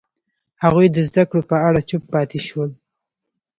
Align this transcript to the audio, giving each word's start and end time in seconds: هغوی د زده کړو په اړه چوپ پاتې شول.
هغوی 0.63 0.87
د 0.91 0.97
زده 1.09 1.23
کړو 1.29 1.41
په 1.51 1.55
اړه 1.67 1.79
چوپ 1.89 2.03
پاتې 2.13 2.39
شول. 2.47 2.71